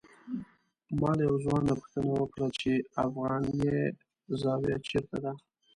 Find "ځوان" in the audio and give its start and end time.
1.45-1.61